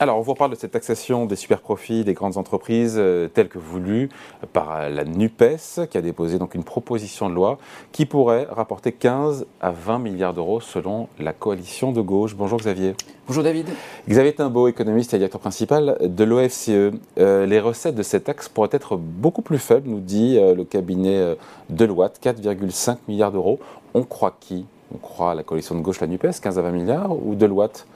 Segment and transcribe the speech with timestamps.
[0.00, 3.48] Alors, on vous reparle de cette taxation des super profits des grandes entreprises euh, telle
[3.48, 4.08] que voulue
[4.52, 7.58] par la NUPES, qui a déposé donc une proposition de loi
[7.92, 12.34] qui pourrait rapporter 15 à 20 milliards d'euros selon la coalition de gauche.
[12.34, 12.96] Bonjour Xavier.
[13.28, 13.68] Bonjour David.
[14.08, 16.70] Xavier Timbaud, économiste et directeur principal de l'OFCE.
[17.18, 20.64] Euh, les recettes de cette taxe pourraient être beaucoup plus faibles, nous dit euh, le
[20.64, 21.36] cabinet
[21.70, 23.60] Deloitte, 4,5 milliards d'euros.
[23.94, 24.66] On croit qui?
[24.92, 27.86] On croit la coalition de gauche, la NUPES, 15 à 20 milliards, ou Deloitte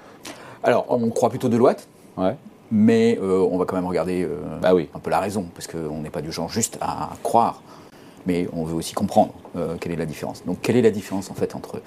[0.62, 1.86] alors, on croit plutôt Deloitte.
[2.18, 2.36] Ouais.
[2.70, 4.88] Mais euh, on va quand même regarder euh, bah oui.
[4.94, 7.62] un peu la raison, parce qu'on n'est pas du genre juste à croire,
[8.26, 10.44] mais on veut aussi comprendre euh, quelle est la différence.
[10.44, 11.80] Donc, quelle est la différence en fait entre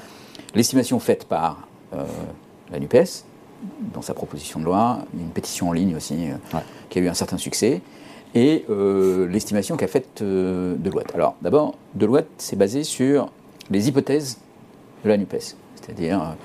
[0.55, 1.67] l'estimation faite par
[2.71, 3.25] la NUPES,
[3.93, 6.29] dans sa proposition de loi, une pétition en ligne aussi,
[6.89, 7.81] qui a eu un certain succès,
[8.33, 8.65] et
[9.29, 11.13] l'estimation qu'a faite Deloitte.
[11.13, 13.29] Alors, d'abord, Deloitte s'est basé sur
[13.69, 14.37] les hypothèses
[15.03, 16.37] de la NUPES, c'est-à-dire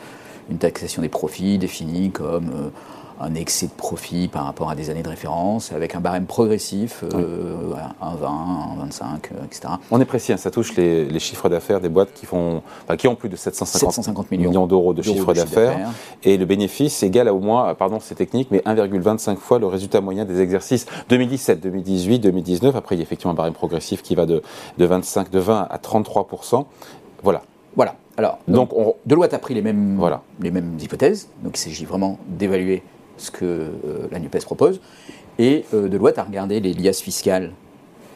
[0.51, 2.69] une taxation des profits définie comme euh,
[3.21, 7.03] un excès de profit par rapport à des années de référence, avec un barème progressif,
[7.15, 9.75] euh, 1,20, 1,25, etc.
[9.91, 12.63] On est précis, hein, ça touche les, chiffres d'affaires des boîtes qui, font,
[12.99, 15.91] qui ont plus de 750, millions, d'euros de chiffre d'affaires,
[16.23, 20.01] et le bénéfice égal à au moins, pardon c'est technique, mais 1,25 fois le résultat
[20.01, 22.77] moyen des exercices 2017, 2018, 2019.
[22.77, 24.43] Après, il y a effectivement un barème progressif qui va de,
[24.79, 26.67] de 25, de 20 à 33%
[27.23, 27.43] Voilà.
[27.75, 27.97] Voilà.
[28.19, 28.71] Alors, donc,
[29.05, 30.23] Deloitte a pris les mêmes, voilà.
[30.41, 32.83] les mêmes hypothèses, donc il s'agit vraiment d'évaluer
[33.19, 34.81] ce que euh, la NUPES propose,
[35.39, 37.53] et euh, Deloitte a regardé les liasses fiscales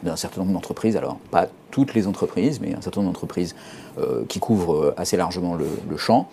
[0.02, 3.54] d'un certain nombre d'entreprises, alors pas toutes les entreprises, mais un certain nombre d'entreprises
[3.98, 6.28] euh, qui couvrent assez largement le champ,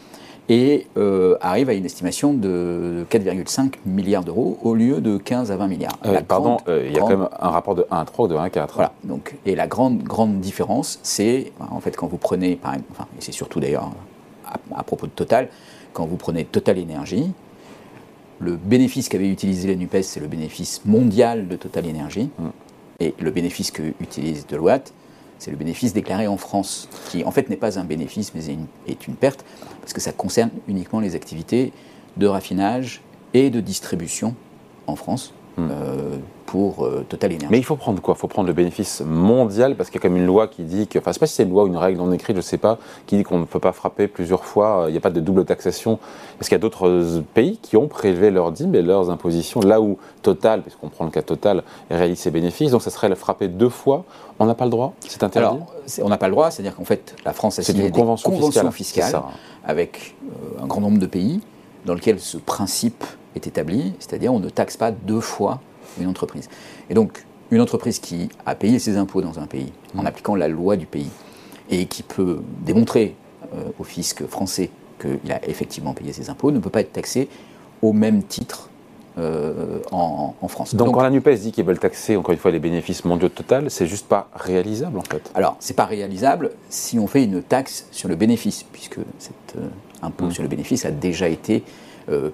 [0.49, 5.57] et euh, arrive à une estimation de 4,5 milliards d'euros au lieu de 15 à
[5.57, 5.97] 20 milliards.
[6.05, 8.27] Euh, pardon, euh, il y a quand même un rapport de 1 à 3 ou
[8.29, 8.73] de 1 à 4.
[8.75, 13.07] Voilà, donc, et la grande, grande différence, c'est en fait quand vous prenez, par enfin,
[13.17, 13.91] et c'est surtout d'ailleurs
[14.73, 15.49] à, propos de Total,
[15.91, 17.29] quand vous prenez Total Énergie,
[18.39, 22.47] le bénéfice qu'avait utilisé la NUPES, c'est le bénéfice mondial de Total Énergie, mm.
[23.01, 24.93] et le bénéfice que utilise Deloitte,
[25.39, 28.41] c'est le bénéfice déclaré en France, qui en fait n'est pas un bénéfice, mais
[28.87, 29.45] est une, perte,
[29.81, 31.71] parce que ça concerne uniquement les activités
[32.17, 33.01] de raffinage
[33.33, 34.35] et de distribution
[34.87, 35.33] en France.
[35.57, 35.69] Hmm.
[35.71, 37.47] Euh, pour euh, Total Energy.
[37.49, 38.13] Mais il faut prendre quoi?
[38.15, 40.87] Il faut prendre le bénéfice mondial parce qu'il y a comme une loi qui dit
[40.87, 42.41] que, enfin, je sais pas si c'est une loi ou une règle non écrite, je
[42.41, 44.85] sais pas, qui dit qu'on ne peut pas frapper plusieurs fois.
[44.87, 45.99] Il n'y a pas de double taxation.
[46.39, 49.81] Est-ce qu'il y a d'autres pays qui ont prélevé leurs dîmes et leurs impositions là
[49.81, 53.69] où Total, puisqu'on prend le cas Total, réalise ses bénéfices, donc ça serait frapper deux
[53.69, 54.05] fois.
[54.39, 54.93] On n'a pas le droit?
[54.99, 55.47] C'est interdit?
[55.47, 58.29] Alors, on n'a pas le droit, c'est-à-dire qu'en fait, la France a signé une convention
[58.29, 59.21] des conventions fiscales,
[59.65, 61.41] avec euh, un grand nombre de pays
[61.85, 63.03] dans lequel ce principe
[63.37, 65.61] est établi, c'est-à-dire on ne taxe pas deux fois
[65.99, 66.49] une entreprise.
[66.89, 70.07] Et donc, une entreprise qui a payé ses impôts dans un pays en mm.
[70.07, 71.09] appliquant la loi du pays
[71.69, 73.15] et qui peut démontrer
[73.53, 77.29] euh, au fisc français qu'il a effectivement payé ses impôts ne peut pas être taxée
[77.81, 78.69] au même titre
[79.19, 80.75] euh, en, France.
[80.75, 83.71] Donc, quand la NUPES dit qu'ils veulent taxer encore une fois les bénéfices mondiaux total,
[83.71, 87.87] c'est juste pas réalisable en fait Alors, c'est pas réalisable si on fait une taxe
[87.91, 89.67] sur le bénéfice, puisque cet euh,
[90.03, 90.31] impôt mm.
[90.31, 91.63] sur le bénéfice a déjà été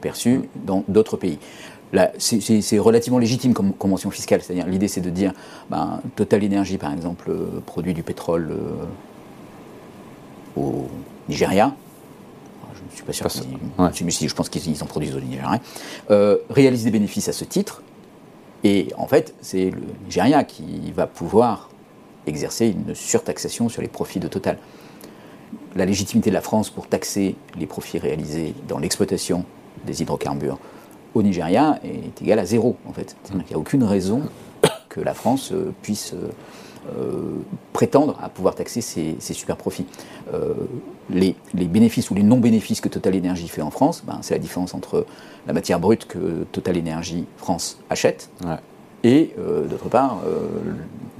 [0.02, 1.40] perçu dans d'autres pays
[2.18, 4.42] c'est relativement légitime comme convention fiscale.
[4.42, 5.34] C'est-à-dire, l'idée, c'est de dire,
[5.70, 8.86] ben, Total Energy, par exemple, euh, produit du pétrole euh,
[10.60, 10.88] au
[11.30, 11.76] Nigeria.
[12.74, 13.30] Je ne suis pas sûr.
[14.12, 15.60] si, je pense qu'ils en produisent au Nigeria.
[16.10, 17.84] Euh, réalise des bénéfices à ce titre.
[18.64, 21.70] Et en fait, c'est le Nigeria qui va pouvoir
[22.26, 24.58] exercer une surtaxation sur les profits de Total.
[25.76, 29.46] La légitimité de la France pour taxer les profits réalisés dans l'exploitation
[29.86, 30.60] des hydrocarbures
[31.16, 33.16] au Nigeria est égal à zéro, en fait.
[33.32, 34.24] Il n'y a aucune raison
[34.90, 36.30] que la France euh, puisse euh,
[36.98, 37.40] euh,
[37.72, 39.86] prétendre à pouvoir taxer ses, super profits.
[41.10, 44.74] les, bénéfices ou les non-bénéfices que Total Energy fait en France, ben, c'est la différence
[44.74, 45.06] entre
[45.48, 48.30] la matière brute que Total Energy France achète
[49.04, 49.34] et,
[49.70, 50.20] d'autre part,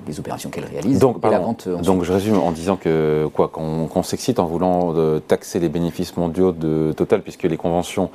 [0.08, 1.68] les opérations qu'elle réalise donc, et la vente.
[1.68, 4.94] Donc je résume en disant que quoi qu'on s'excite en voulant
[5.28, 8.10] taxer les bénéfices mondiaux de Total, puisque les conventions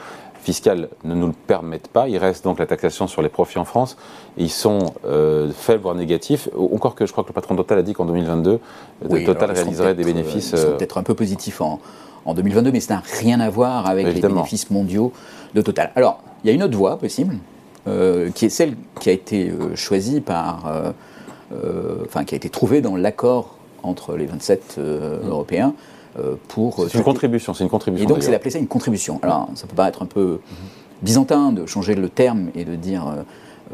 [0.49, 2.08] fiscales ne nous le permettent pas.
[2.08, 3.96] Il reste donc la taxation sur les profits en France.
[4.37, 6.49] ils sont euh, faibles, voire négatifs.
[6.56, 8.58] Encore que je crois que le patron Total a dit qu'en 2022,
[9.26, 10.52] Total réaliserait des bénéfices.
[10.52, 11.81] Ils sont euh, peut-être un peu positifs en,
[12.25, 15.12] en 2022, mais ça n'a rien à voir avec les bénéfices mondiaux
[15.55, 15.93] de Total.
[15.96, 17.37] Alors, il y a une autre voie possible,
[17.87, 20.94] euh, qui est celle qui a été choisie par.
[22.05, 25.29] Enfin, qui a été trouvée dans l'accord entre les 27 mmh.
[25.29, 25.75] Européens
[26.19, 26.87] euh, pour.
[26.89, 28.05] C'est une contribution, c'est une contribution.
[28.05, 29.21] Et donc c'est d'appeler ça une contribution.
[29.23, 30.41] Alors ça peut paraître un peu
[31.03, 33.23] byzantin de changer le terme et de dire euh,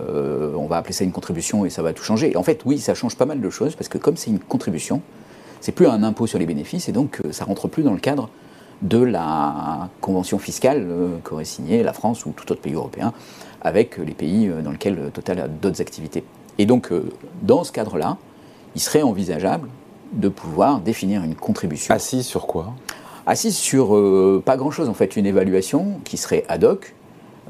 [0.00, 2.36] euh, on va appeler ça une contribution et ça va tout changer.
[2.36, 5.00] en fait, oui, ça change pas mal de choses parce que comme c'est une contribution,
[5.60, 8.28] c'est plus un impôt sur les bénéfices et donc ça rentre plus dans le cadre
[8.82, 10.86] de la convention fiscale
[11.22, 13.12] qu'aurait signée la France ou tout autre pays européen
[13.62, 16.24] avec les pays dans lesquels Total a d'autres activités.
[16.58, 16.90] Et donc,
[17.42, 18.16] dans ce cadre-là,
[18.74, 19.68] il serait envisageable
[20.12, 21.94] de pouvoir définir une contribution.
[21.94, 22.72] Assise sur quoi?
[23.26, 24.00] Assise sur
[24.44, 26.94] pas grand-chose, en fait, une évaluation qui serait ad hoc,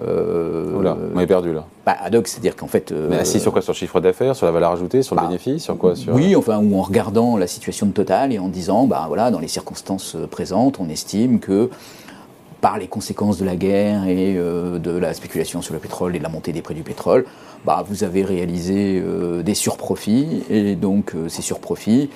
[0.02, 1.66] euh, Oula, on est perdu là.
[1.86, 2.92] Bah, ad hoc, c'est-à-dire qu'en fait.
[2.92, 3.62] Mais assis sur quoi?
[3.62, 5.94] Sur le chiffre d'affaires, sur la valeur ajoutée, sur le bah, bénéfice, sur quoi?
[6.08, 9.38] Oui, enfin, ou en regardant la situation de Total et en disant, bah voilà, dans
[9.38, 11.70] les circonstances présentes, on estime que
[12.64, 16.18] par les conséquences de la guerre et euh, de la spéculation sur le pétrole et
[16.18, 17.26] de la montée des prix du pétrole,
[17.66, 22.08] bah, vous avez réalisé euh, des surprofits et donc ces surprofits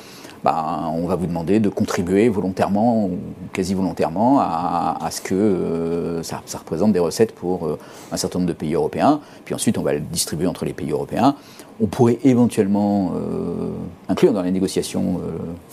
[0.45, 3.19] bah, on va vous demander de contribuer volontairement ou
[3.53, 7.79] quasi volontairement à, ce que euh, ça, représente des recettes pour euh,
[8.13, 9.21] un certain nombre de pays européens.
[9.45, 11.35] Puis ensuite, on va le distribuer entre les pays européens.
[11.81, 13.71] On pourrait éventuellement euh,
[14.09, 15.21] inclure dans les négociations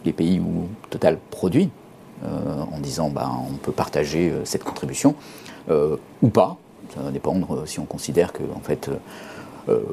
[0.04, 1.70] les pays où Total produit,
[2.24, 5.16] en disant bah, on peut partager cette contribution
[5.70, 6.58] ou pas.
[6.94, 8.90] Ça va dépendre si on considère que en fait,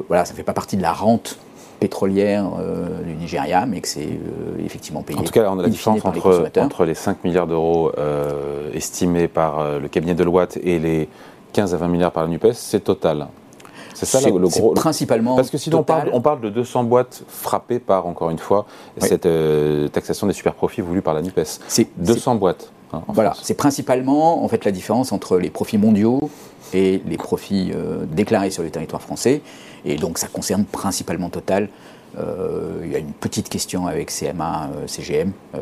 [0.09, 1.39] voilà, ça ne fait pas partie de la rente
[1.83, 5.19] pétrolière euh, du Nigeria, mais que c'est euh, effectivement payé.
[5.19, 9.27] En tout cas, on a la différence entre, entre, les 5 milliards d'euros euh, estimés
[9.27, 11.09] par le cabinet de Deloitte et les
[11.53, 13.27] 15 à 20 milliards par la NUPES, c'est total.
[13.95, 14.75] C'est ça le, gros.
[14.75, 15.37] Principalement.
[15.37, 18.67] Parce que sinon on parle, on parle, de 200 boîtes frappées par, encore une fois,
[18.99, 19.29] cette
[19.93, 21.61] taxation des super profits voulue par la NUPES.
[21.69, 22.73] C'est 200 boîtes.
[22.93, 26.31] Hein, voilà, c'est principalement en fait la différence entre les profits mondiaux
[26.75, 27.73] et les profits
[28.11, 29.43] déclarés sur le territoire français.
[29.85, 31.69] Et donc ça concerne principalement Total.
[32.19, 35.59] Euh, il y a une petite question avec CMA, euh, CGM, euh,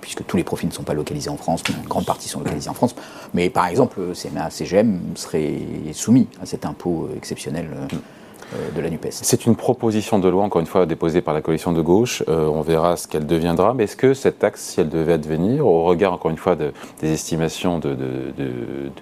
[0.00, 2.70] puisque tous les profits ne sont pas localisés en France, une grande partie sont localisés
[2.70, 2.94] en France.
[3.34, 5.58] Mais par exemple, CMA, CGM seraient
[5.92, 7.68] soumis à cet impôt exceptionnel
[8.76, 9.08] de la NUPES.
[9.10, 12.22] C'est une proposition de loi, encore une fois, déposée par la coalition de gauche.
[12.28, 13.74] on verra ce qu'elle deviendra.
[13.74, 16.72] Mais est-ce que cette taxe, si elle devait advenir, au regard, encore une fois, des
[17.12, 18.32] estimations de,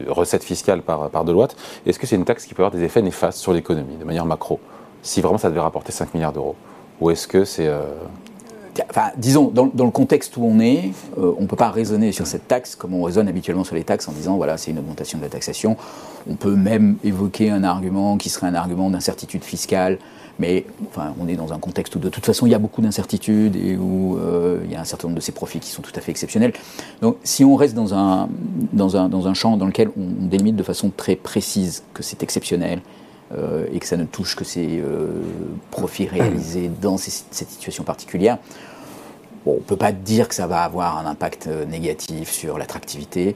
[0.08, 3.02] recettes fiscales par, par Deloitte, est-ce que c'est une taxe qui peut avoir des effets
[3.02, 4.58] néfastes sur l'économie, de manière macro?
[5.02, 6.56] Si vraiment ça devait rapporter 5 milliards d'euros
[7.00, 7.66] Ou est-ce que c'est...
[7.66, 7.82] Euh,
[8.88, 12.26] enfin, disons, dans, le contexte où on est, euh, on ne peut pas raisonner sur
[12.26, 15.18] cette taxe comme on raisonne habituellement sur les taxes en disant, voilà, c'est une augmentation
[15.18, 15.76] de la taxation.
[16.30, 19.98] On peut même évoquer un argument qui serait un argument d'incertitude fiscale,
[20.38, 22.80] mais enfin, on est dans un contexte où de toute façon il y a beaucoup
[22.80, 25.82] d'incertitudes et où euh, il y a un certain nombre de ces profits qui sont
[25.82, 26.52] tout à fait exceptionnels.
[27.00, 28.28] Donc si on reste dans un,
[28.72, 32.22] dans un, dans un champ dans lequel on délimite de façon très précise que c'est
[32.22, 32.80] exceptionnel,
[33.36, 35.06] euh, et que ça ne touche que ces euh,
[35.70, 38.38] profits réalisés dans cette situation particulière,
[39.44, 42.58] bon, on ne peut pas dire que ça va avoir un impact euh, négatif sur
[42.58, 43.34] l'attractivité.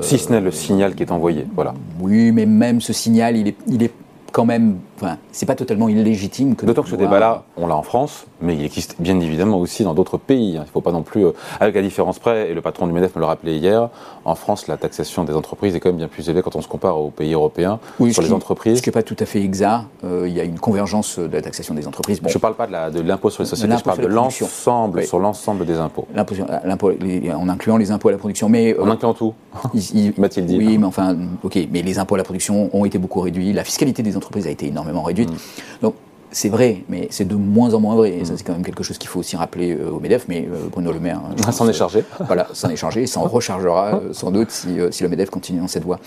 [0.00, 1.74] si ce n'est le signal qui est envoyé, voilà.
[2.00, 3.92] Oui, mais même ce signal, il est, il est
[4.32, 6.66] quand même, enfin, c'est pas totalement illégitime que.
[6.66, 9.94] D'autant que ce débat-là, on l'a en France, mais il existe bien évidemment aussi dans
[9.94, 10.56] d'autres pays.
[10.56, 10.62] Hein.
[10.64, 12.92] Il ne faut pas non plus, euh, avec la différence près, et le patron du
[12.92, 13.88] MEDEF me le rappelait hier,
[14.24, 16.68] en France, la taxation des entreprises est quand même bien plus élevée quand on se
[16.68, 18.78] compare aux pays européens oui, sur les entreprises.
[18.78, 19.84] Ce qui n'est pas tout à fait exact.
[20.04, 22.20] Euh, il y a une convergence de la taxation des entreprises.
[22.26, 25.64] Je ne parle pas de l'impôt sur les sociétés, je parle de l'ensemble, sur l'ensemble
[25.64, 26.06] des impôts.
[26.14, 28.48] en incluant les impôts à la production.
[28.48, 29.34] Mais, en euh, incluant tout,
[30.18, 30.58] m'a-t-il dit.
[30.58, 33.52] Oui, mais enfin, ok, mais les impôts à la production ont été beaucoup réduits.
[33.52, 35.30] La fiscalité des entreprises a été énormément réduite.
[35.30, 35.36] Mm.
[35.82, 35.94] Donc,
[36.30, 38.10] c'est vrai, mais c'est de moins en moins vrai.
[38.10, 38.36] Et ça, mm.
[38.36, 40.26] c'est quand même quelque chose qu'il faut aussi rappeler euh, au MEDEF.
[40.28, 41.20] Mais euh, Bruno Le Maire.
[41.52, 42.04] S'en est chargé.
[42.26, 43.02] Voilà, s'en est chargé.
[43.02, 45.98] Et s'en rechargera euh, sans doute si, si, le MEDEF continue dans cette voie.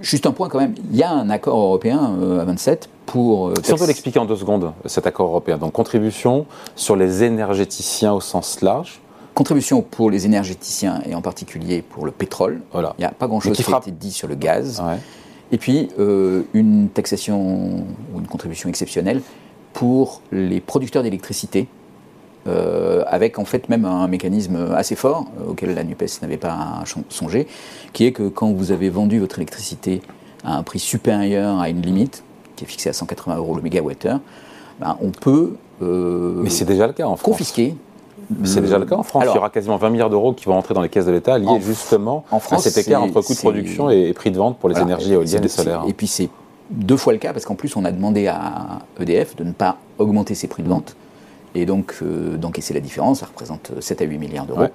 [0.00, 0.74] juste un point quand même.
[0.90, 3.52] Il y a un accord européen à 27 pour.
[3.62, 5.58] si on peut l'expliquer en deux secondes, cet accord européen.
[5.58, 9.00] Donc, contribution sur les énergéticiens au sens large.
[9.34, 12.60] Contribution pour les énergéticiens et en particulier pour le pétrole.
[12.72, 12.94] Voilà.
[12.98, 14.82] Il n'y a pas grand-chose qui, qui a été dit sur le gaz.
[14.84, 14.98] Ouais.
[15.52, 19.20] Et puis, euh, une taxation ou une contribution exceptionnelle
[19.72, 21.66] pour les producteurs d'électricité,
[22.46, 26.84] euh, avec en fait même un mécanisme assez fort euh, auquel la NUPES n'avait pas
[27.08, 27.46] songé,
[27.92, 30.00] qui est que quand vous avez vendu votre électricité
[30.44, 32.22] à un prix supérieur à une limite,
[32.56, 34.20] qui est fixée à 180 euros le mégawattheure,
[34.80, 37.32] ben, on peut Mais c'est déjà le cas en France.
[37.32, 37.74] confisquer
[38.44, 39.24] c'est déjà le cas en France.
[39.26, 41.38] il y aura quasiment 20 milliards d'euros qui vont entrer dans les caisses de l'État
[41.38, 44.58] liés justement en France, à cet écart entre coût de production et, prix de vente
[44.58, 45.84] pour les énergies éoliennes et solaires.
[45.88, 46.28] Et puis c'est
[46.70, 49.76] deux fois le cas parce qu'en plus on a demandé à EDF de ne pas
[49.98, 50.96] augmenter ses prix de vente
[51.54, 53.20] et donc euh, d'encaisser la différence.
[53.20, 54.66] Ça représente 7 à 8 milliards d'euros.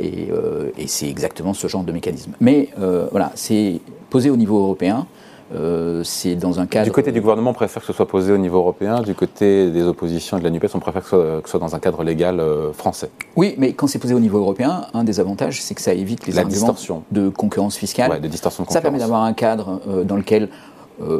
[0.00, 2.32] Euh, et, c'est exactement ce genre de mécanisme.
[2.40, 5.06] Mais euh, voilà, c'est posé au niveau européen.
[5.54, 6.84] Euh, c'est dans un cadre.
[6.84, 9.02] Du côté du gouvernement, on préfère que ce soit posé au niveau européen.
[9.02, 11.78] Du côté des oppositions et de la NUPES, on préfère que ce soit, dans un
[11.78, 13.10] cadre légal euh, français.
[13.36, 16.26] Oui, mais quand c'est posé au niveau européen, un des avantages, c'est que ça évite
[16.26, 17.02] les la distorsion.
[17.10, 18.10] de concurrence fiscale.
[18.10, 18.82] Ouais, de distorsion de concurrence.
[18.82, 20.48] Ça permet d'avoir un cadre euh, dans lequel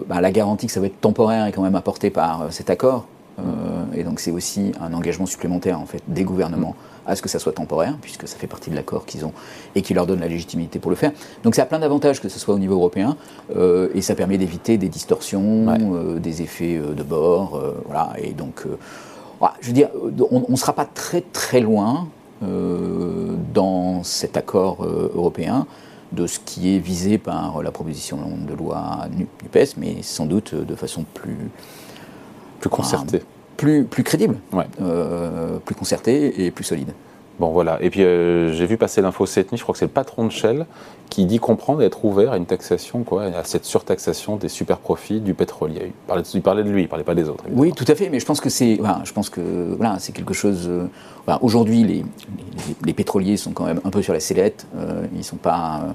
[0.07, 3.07] bah, la garantie que ça va être temporaire est quand même apportée par cet accord.
[3.95, 6.75] Et donc c'est aussi un engagement supplémentaire en fait des gouvernements
[7.05, 9.33] à ce que ça soit temporaire, puisque ça fait partie de l'accord qu'ils ont
[9.75, 11.11] et qui leur donne la légitimité pour le faire.
[11.43, 13.17] Donc ça a plein d'avantages que ce soit au niveau européen,
[13.95, 15.67] et ça permet d'éviter des distorsions,
[16.19, 18.13] des effets de bord, voilà.
[18.19, 18.65] Et donc,
[19.61, 19.89] je veux dire,
[20.31, 22.07] on ne sera pas très très loin
[22.41, 25.67] dans cet accord européen
[26.13, 30.75] de ce qui est visé par la proposition de loi NUPES, mais sans doute de
[30.77, 31.51] façon plus...
[32.63, 33.23] Plus concertée.
[33.57, 34.37] plus, plus crédible,
[34.81, 36.93] euh, plus concertée et plus solide.
[37.41, 39.87] Bon voilà, et puis euh, j'ai vu passer l'info cette nuit, je crois que c'est
[39.87, 40.65] le patron de Shell
[41.11, 44.79] qui dit comprendre et être ouvert à une taxation, quoi, à cette surtaxation des super
[44.79, 45.87] profits du pétrolier.
[45.87, 47.45] Il parlait, il parlait de lui, il parlait pas des autres.
[47.51, 50.35] Oui, tout à fait, mais je pense que c'est, je pense que voilà, c'est quelque
[50.35, 50.69] chose.
[50.69, 50.87] Euh,
[51.43, 52.05] aujourd'hui, les,
[52.85, 54.67] les, pétroliers sont quand même un peu sur la sellette.
[55.15, 55.95] Ils sont pas.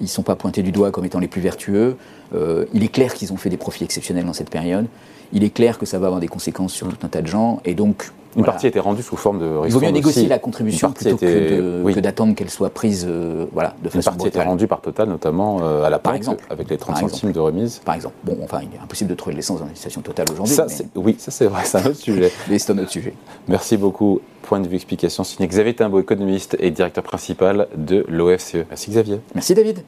[0.00, 1.96] Ils sont pas pointés du doigt comme étant les plus vertueux.
[2.32, 4.86] il est clair qu'ils ont fait des profits exceptionnels dans cette période.
[5.32, 7.60] Il est clair que ça va avoir des conséquences sur tout un tas de gens.
[7.64, 10.38] Et donc, une partie a été rendue sous forme de Il vaut mieux négocier la
[10.38, 14.42] contribution plutôt que d'attendre qu'elle soit prise euh, voilà, de façon Une partie a été
[14.42, 16.44] rendue par Total, notamment euh, à la Par exemple.
[16.50, 17.80] avec les 30 centimes de remise.
[17.84, 18.14] Par exemple.
[18.24, 20.56] Bon, enfin, il est impossible de trouver de l'essence dans une station Total aujourd'hui.
[20.94, 22.32] Oui, ça c'est vrai, c'est un autre sujet.
[22.48, 23.14] mais c'est un autre sujet.
[23.48, 24.20] Merci beaucoup.
[24.42, 28.64] Point de vue explication signé Xavier Timbo, économiste et directeur principal de l'OFCE.
[28.68, 29.20] Merci Xavier.
[29.34, 29.82] Merci David.